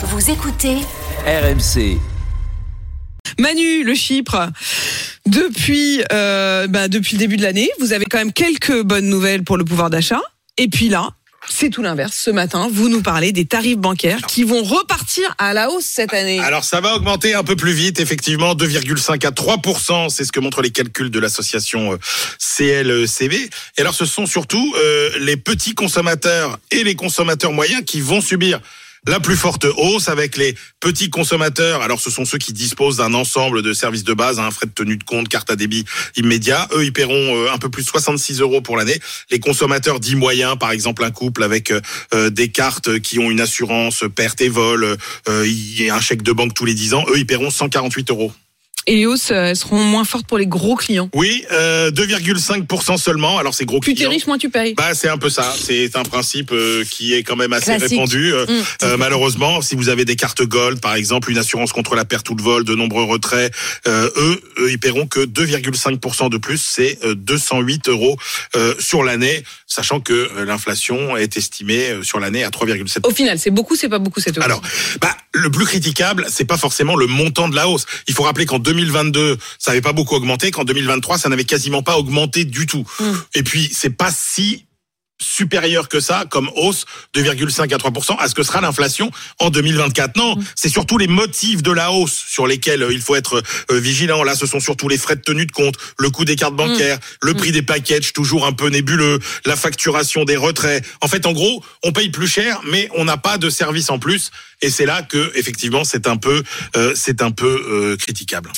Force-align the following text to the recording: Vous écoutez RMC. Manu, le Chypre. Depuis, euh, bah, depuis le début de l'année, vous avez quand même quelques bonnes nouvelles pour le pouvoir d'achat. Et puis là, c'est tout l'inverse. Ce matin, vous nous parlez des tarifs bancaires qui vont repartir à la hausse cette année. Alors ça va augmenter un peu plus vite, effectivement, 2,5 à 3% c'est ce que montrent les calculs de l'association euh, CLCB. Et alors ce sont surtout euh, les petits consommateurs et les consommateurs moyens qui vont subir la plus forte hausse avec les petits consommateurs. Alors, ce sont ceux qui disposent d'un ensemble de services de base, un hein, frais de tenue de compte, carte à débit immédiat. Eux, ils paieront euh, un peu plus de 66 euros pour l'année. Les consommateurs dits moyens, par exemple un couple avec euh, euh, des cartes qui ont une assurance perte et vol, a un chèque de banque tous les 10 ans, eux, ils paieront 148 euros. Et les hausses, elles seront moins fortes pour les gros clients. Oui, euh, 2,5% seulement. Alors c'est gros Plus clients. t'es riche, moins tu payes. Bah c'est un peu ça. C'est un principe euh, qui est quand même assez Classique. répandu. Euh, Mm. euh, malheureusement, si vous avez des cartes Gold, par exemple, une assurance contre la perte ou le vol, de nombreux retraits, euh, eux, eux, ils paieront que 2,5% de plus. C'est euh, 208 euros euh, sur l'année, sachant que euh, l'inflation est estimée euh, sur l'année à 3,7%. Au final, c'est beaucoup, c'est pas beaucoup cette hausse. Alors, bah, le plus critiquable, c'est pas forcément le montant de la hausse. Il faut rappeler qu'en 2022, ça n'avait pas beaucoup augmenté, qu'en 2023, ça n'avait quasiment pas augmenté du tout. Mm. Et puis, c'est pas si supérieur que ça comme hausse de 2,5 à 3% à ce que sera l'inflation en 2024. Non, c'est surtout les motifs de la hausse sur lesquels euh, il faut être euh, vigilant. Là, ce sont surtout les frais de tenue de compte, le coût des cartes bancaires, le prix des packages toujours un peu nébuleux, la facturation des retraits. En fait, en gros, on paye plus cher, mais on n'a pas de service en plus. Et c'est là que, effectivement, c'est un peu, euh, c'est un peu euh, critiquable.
Vous 0.00 0.30
écoutez 0.30 0.76
RMC. 1.26 1.98
Manu, 3.40 3.82
le 3.82 3.94
Chypre. 3.96 4.48
Depuis, 5.26 6.04
euh, 6.12 6.68
bah, 6.68 6.86
depuis 6.86 7.14
le 7.14 7.18
début 7.18 7.36
de 7.36 7.42
l'année, 7.42 7.68
vous 7.80 7.92
avez 7.92 8.04
quand 8.04 8.18
même 8.18 8.32
quelques 8.32 8.82
bonnes 8.82 9.08
nouvelles 9.08 9.42
pour 9.42 9.56
le 9.56 9.64
pouvoir 9.64 9.90
d'achat. 9.90 10.20
Et 10.56 10.68
puis 10.68 10.88
là, 10.88 11.08
c'est 11.48 11.70
tout 11.70 11.82
l'inverse. 11.82 12.16
Ce 12.16 12.30
matin, 12.30 12.68
vous 12.72 12.88
nous 12.88 13.02
parlez 13.02 13.32
des 13.32 13.44
tarifs 13.44 13.78
bancaires 13.78 14.22
qui 14.28 14.44
vont 14.44 14.62
repartir 14.62 15.34
à 15.36 15.52
la 15.52 15.68
hausse 15.68 15.86
cette 15.86 16.14
année. 16.14 16.38
Alors 16.38 16.62
ça 16.62 16.80
va 16.80 16.94
augmenter 16.94 17.34
un 17.34 17.42
peu 17.42 17.56
plus 17.56 17.72
vite, 17.72 17.98
effectivement, 17.98 18.54
2,5 18.54 19.26
à 19.26 19.30
3% 19.30 20.10
c'est 20.10 20.24
ce 20.24 20.30
que 20.30 20.38
montrent 20.38 20.62
les 20.62 20.70
calculs 20.70 21.10
de 21.10 21.18
l'association 21.18 21.94
euh, 21.94 21.98
CLCB. 22.38 23.34
Et 23.76 23.80
alors 23.80 23.94
ce 23.94 24.04
sont 24.04 24.26
surtout 24.26 24.74
euh, 24.76 25.10
les 25.18 25.36
petits 25.36 25.74
consommateurs 25.74 26.60
et 26.70 26.84
les 26.84 26.94
consommateurs 26.94 27.52
moyens 27.52 27.82
qui 27.84 28.00
vont 28.00 28.20
subir 28.20 28.60
la 29.06 29.20
plus 29.20 29.36
forte 29.36 29.66
hausse 29.76 30.08
avec 30.08 30.36
les 30.36 30.54
petits 30.80 31.10
consommateurs. 31.10 31.82
Alors, 31.82 32.00
ce 32.00 32.10
sont 32.10 32.24
ceux 32.24 32.38
qui 32.38 32.52
disposent 32.52 32.98
d'un 32.98 33.14
ensemble 33.14 33.62
de 33.62 33.72
services 33.72 34.04
de 34.04 34.14
base, 34.14 34.38
un 34.38 34.44
hein, 34.44 34.50
frais 34.50 34.66
de 34.66 34.72
tenue 34.72 34.96
de 34.96 35.04
compte, 35.04 35.28
carte 35.28 35.50
à 35.50 35.56
débit 35.56 35.84
immédiat. 36.16 36.68
Eux, 36.72 36.84
ils 36.84 36.92
paieront 36.92 37.14
euh, 37.36 37.52
un 37.52 37.58
peu 37.58 37.68
plus 37.68 37.82
de 37.82 37.88
66 37.88 38.40
euros 38.40 38.60
pour 38.60 38.76
l'année. 38.76 38.98
Les 39.30 39.40
consommateurs 39.40 40.00
dits 40.00 40.16
moyens, 40.16 40.58
par 40.58 40.70
exemple 40.70 41.04
un 41.04 41.10
couple 41.10 41.42
avec 41.42 41.70
euh, 41.70 41.80
euh, 42.14 42.30
des 42.30 42.48
cartes 42.48 42.98
qui 43.00 43.18
ont 43.18 43.30
une 43.30 43.40
assurance 43.40 44.04
perte 44.14 44.40
et 44.40 44.48
vol, 44.48 44.96
a 45.26 45.32
un 45.94 46.00
chèque 46.00 46.22
de 46.22 46.32
banque 46.32 46.54
tous 46.54 46.64
les 46.64 46.74
10 46.74 46.94
ans, 46.94 47.04
eux, 47.08 47.18
ils 47.18 47.26
paieront 47.26 47.50
148 47.50 48.10
euros. 48.10 48.32
Et 48.88 48.96
les 48.96 49.04
hausses, 49.04 49.30
elles 49.30 49.54
seront 49.54 49.78
moins 49.84 50.04
fortes 50.04 50.26
pour 50.26 50.38
les 50.38 50.46
gros 50.46 50.74
clients. 50.74 51.10
Oui, 51.14 51.44
euh, 51.52 51.90
2,5% 51.90 52.96
seulement. 52.96 53.36
Alors 53.38 53.52
c'est 53.54 53.66
gros 53.66 53.80
Plus 53.80 53.92
clients. 53.94 54.08
t'es 54.08 54.14
riche, 54.16 54.26
moins 54.26 54.38
tu 54.38 54.48
payes. 54.48 54.72
Bah 54.74 54.94
c'est 54.94 55.08
un 55.10 55.18
peu 55.18 55.28
ça. 55.28 55.54
C'est 55.56 55.94
un 55.94 56.04
principe 56.04 56.52
euh, 56.52 56.84
qui 56.90 57.12
est 57.12 57.22
quand 57.22 57.36
même 57.36 57.52
assez 57.52 57.66
Classique. 57.66 57.90
répandu. 57.90 58.32
Euh, 58.32 58.46
Mm. 58.48 58.62
euh, 58.84 58.96
malheureusement, 58.96 59.60
si 59.60 59.74
vous 59.76 59.90
avez 59.90 60.06
des 60.06 60.16
cartes 60.16 60.42
Gold, 60.42 60.80
par 60.80 60.94
exemple, 60.94 61.30
une 61.30 61.36
assurance 61.38 61.72
contre 61.72 61.94
la 61.96 62.06
perte 62.06 62.30
ou 62.30 62.34
le 62.34 62.42
vol, 62.42 62.64
de 62.64 62.74
nombreux 62.74 63.04
retraits, 63.04 63.52
euh, 63.86 64.08
eux, 64.16 64.40
eux, 64.58 64.70
ils 64.70 64.78
paieront 64.78 65.06
que 65.06 65.20
2,5% 65.26 66.30
de 66.30 66.38
plus. 66.38 66.58
C'est 66.58 66.98
euh, 67.04 67.14
208 67.14 67.88
euros 67.90 68.16
euh, 68.56 68.74
sur 68.78 69.02
l'année, 69.04 69.42
sachant 69.66 70.00
que 70.00 70.12
euh, 70.14 70.44
l'inflation 70.46 71.14
est 71.16 71.36
estimée 71.36 71.90
euh, 71.90 72.02
sur 72.02 72.20
l'année 72.20 72.42
à 72.44 72.48
3,7%. 72.48 73.00
Au 73.06 73.10
final, 73.10 73.38
c'est 73.38 73.50
beaucoup, 73.50 73.76
c'est 73.76 73.88
pas 73.90 73.98
beaucoup 73.98 74.20
cette 74.20 74.38
hausse. 74.38 74.44
Alors, 74.44 74.62
bah, 75.00 75.14
le 75.38 75.50
plus 75.50 75.64
critiquable, 75.64 76.26
c'est 76.28 76.44
pas 76.44 76.56
forcément 76.56 76.96
le 76.96 77.06
montant 77.06 77.48
de 77.48 77.56
la 77.56 77.68
hausse. 77.68 77.86
Il 78.06 78.14
faut 78.14 78.22
rappeler 78.22 78.46
qu'en 78.46 78.58
2022, 78.58 79.38
ça 79.58 79.70
n'avait 79.70 79.80
pas 79.80 79.92
beaucoup 79.92 80.14
augmenté, 80.14 80.50
qu'en 80.50 80.64
2023, 80.64 81.18
ça 81.18 81.28
n'avait 81.28 81.44
quasiment 81.44 81.82
pas 81.82 81.96
augmenté 81.96 82.44
du 82.44 82.66
tout. 82.66 82.84
Mm. 83.00 83.04
Et 83.34 83.42
puis, 83.42 83.70
c'est 83.72 83.90
pas 83.90 84.10
si 84.12 84.66
supérieur 85.20 85.88
que 85.88 86.00
ça 86.00 86.24
comme 86.30 86.50
hausse 86.56 86.84
de 87.14 87.22
2,5 87.22 87.72
à 87.74 87.78
3% 87.78 88.16
à 88.18 88.28
ce 88.28 88.34
que 88.34 88.42
sera 88.42 88.60
l'inflation 88.60 89.10
en 89.38 89.50
2024. 89.50 90.16
Non, 90.16 90.36
c'est 90.54 90.68
surtout 90.68 90.98
les 90.98 91.08
motifs 91.08 91.62
de 91.62 91.72
la 91.72 91.92
hausse 91.92 92.24
sur 92.28 92.46
lesquels 92.46 92.82
euh, 92.82 92.92
il 92.92 93.00
faut 93.00 93.16
être 93.16 93.42
euh, 93.70 93.78
vigilant. 93.78 94.22
Là, 94.22 94.34
ce 94.34 94.46
sont 94.46 94.60
surtout 94.60 94.88
les 94.88 94.98
frais 94.98 95.16
de 95.16 95.22
tenue 95.22 95.46
de 95.46 95.52
compte, 95.52 95.74
le 95.98 96.10
coût 96.10 96.24
des 96.24 96.36
cartes 96.36 96.56
bancaires, 96.56 96.98
le 97.22 97.34
prix 97.34 97.52
des 97.52 97.62
packages 97.62 98.12
toujours 98.12 98.46
un 98.46 98.52
peu 98.52 98.68
nébuleux, 98.68 99.18
la 99.44 99.56
facturation 99.56 100.24
des 100.24 100.36
retraits. 100.36 100.84
En 101.00 101.08
fait, 101.08 101.26
en 101.26 101.32
gros, 101.32 101.64
on 101.82 101.92
paye 101.92 102.10
plus 102.10 102.28
cher, 102.28 102.60
mais 102.64 102.88
on 102.94 103.04
n'a 103.04 103.16
pas 103.16 103.38
de 103.38 103.50
service 103.50 103.90
en 103.90 103.98
plus. 103.98 104.30
Et 104.60 104.70
c'est 104.70 104.86
là 104.86 105.02
que, 105.02 105.30
effectivement, 105.36 105.84
c'est 105.84 106.06
un 106.06 106.16
peu, 106.16 106.42
euh, 106.76 106.92
c'est 106.96 107.22
un 107.22 107.30
peu 107.30 107.46
euh, 107.46 107.96
critiquable. 107.96 108.50